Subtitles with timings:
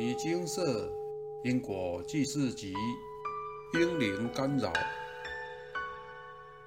[0.00, 0.90] 尼精舍
[1.44, 2.72] 因果记事集：
[3.74, 4.72] 婴灵干扰、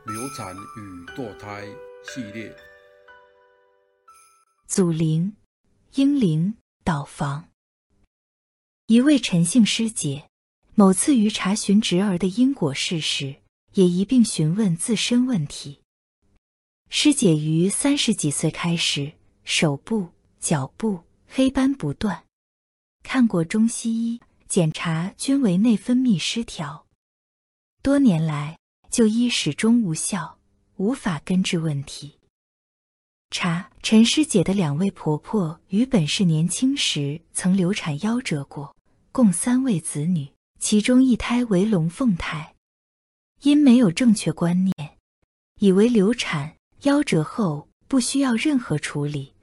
[0.05, 1.65] 流产与堕胎
[2.05, 2.55] 系列。
[4.67, 5.35] 祖灵、
[5.95, 7.49] 婴灵导房。
[8.85, 10.29] 一位陈姓师姐，
[10.75, 13.37] 某次于查询侄儿的因果事时，
[13.73, 15.81] 也一并询问自身问题。
[16.87, 19.13] 师姐于三十几岁开始，
[19.43, 20.09] 手部、
[20.39, 22.25] 脚部黑斑不断，
[23.03, 26.87] 看过中西医检查均为内分泌失调，
[27.83, 28.57] 多年来
[28.89, 30.39] 就医始终无效，
[30.77, 32.17] 无法根治问题。
[33.29, 38.75] 查陈师姐的两位婆婆于本是年轻时曾流产夭折过，
[39.11, 42.55] 共三位子女，其中一胎为龙凤胎，
[43.41, 44.97] 因没有正确观念，
[45.59, 49.33] 以为流产夭折后不需要任何处理，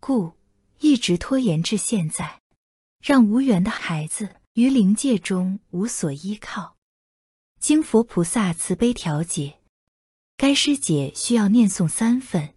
[0.00, 0.32] 故
[0.80, 2.40] 一直拖延至现在，
[3.06, 6.76] 让无缘的孩子于灵界中无所依靠。
[7.60, 9.60] 经佛菩萨慈悲调解，
[10.36, 12.42] 该师姐需要念诵三份。《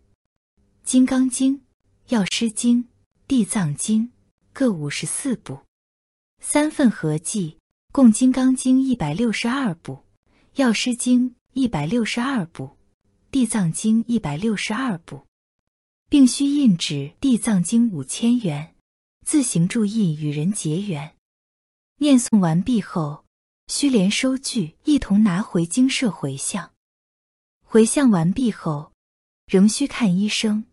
[0.84, 1.58] 金刚经》
[2.08, 2.84] 《药师经》
[3.28, 4.06] 《地藏经》
[4.52, 5.60] 各五十四部，
[6.42, 7.60] 三份合计
[7.92, 9.94] 共《金刚经》一百六十二部，
[10.56, 12.64] 《药师经》一百六十二部，
[13.30, 15.28] 《地藏经》一百六十二部，
[16.10, 18.74] 并需印纸《地藏经》五千元，
[19.30, 21.16] 自行注意与人结缘。
[21.98, 23.26] 念诵完毕后，
[23.68, 26.74] 需连收据一同拿回精舍回向。
[27.64, 28.92] 回向完毕后，
[29.46, 30.64] 仍需看医生。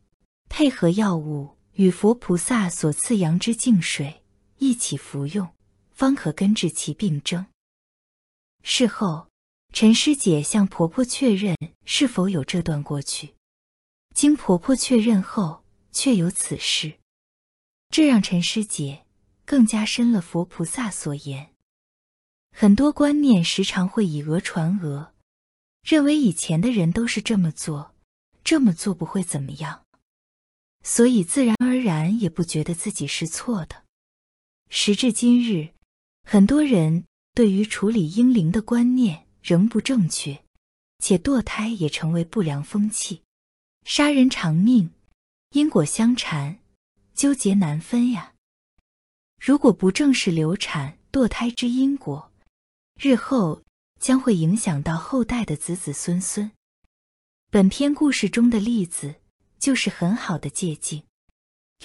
[0.48, 4.22] 配合药物与佛菩萨所赐阳之净水
[4.56, 5.46] 一起服用，
[5.90, 7.44] 方可根治其病症。
[8.62, 9.28] 事后，
[9.74, 13.34] 陈师姐向婆婆确认是否有这段过去，
[14.14, 15.62] 经婆婆确认后，
[15.92, 16.94] 确有此事，
[17.88, 19.04] 这让陈师姐
[19.44, 21.50] 更加深了佛菩萨所言。
[22.52, 25.12] 很多观念时常会以讹传讹，
[25.82, 27.94] 认为以前的人都是这么做，
[28.42, 29.84] 这么做不会怎么样。
[30.82, 33.84] 所以自然而然也不觉得自己是错的。
[34.68, 35.70] 时至今日，
[36.22, 40.42] 很多人对于处理婴灵的观念仍不正确，
[40.98, 43.22] 且堕胎也成为不良风气，
[43.84, 44.90] 杀人偿命，
[45.50, 46.58] 因果相缠，
[47.16, 48.34] 纠结难分呀。
[49.40, 52.30] 如果不正视流产、堕胎之因果，
[53.00, 53.62] 日后
[53.98, 56.52] 将会影响到后代的子子孙孙。
[57.50, 59.16] 本篇故事中的例子。
[59.58, 61.02] 就是很好的借鉴。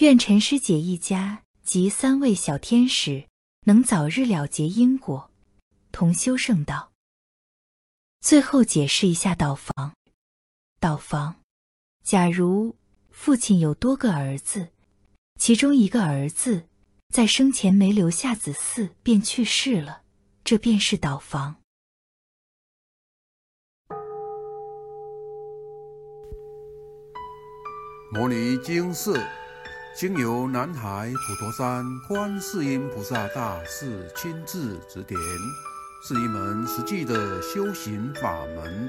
[0.00, 3.26] 愿陈师姐一家及三位小天使
[3.66, 5.30] 能早日了结因果，
[5.90, 6.92] 同修圣道。
[8.20, 9.94] 最后解释一下导房。
[10.78, 11.36] 导房，
[12.04, 12.76] 假如
[13.10, 14.68] 父亲有多个儿子，
[15.44, 16.68] 其中一个儿子
[17.12, 20.02] 在生前没留下子嗣便去世了，
[20.44, 21.56] 这便是倒房。
[28.12, 29.20] 摩尼经寺
[29.96, 35.18] 经由南海普陀山观世音菩萨大士亲自指点，
[36.06, 38.88] 是一门实际的修行法门，